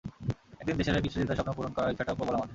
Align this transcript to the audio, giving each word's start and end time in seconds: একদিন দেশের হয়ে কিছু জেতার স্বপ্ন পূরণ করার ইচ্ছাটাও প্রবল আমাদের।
একদিন 0.61 0.75
দেশের 0.79 0.93
হয়ে 0.93 1.05
কিছু 1.05 1.17
জেতার 1.21 1.37
স্বপ্ন 1.37 1.51
পূরণ 1.57 1.71
করার 1.75 1.91
ইচ্ছাটাও 1.93 2.17
প্রবল 2.17 2.33
আমাদের। 2.37 2.49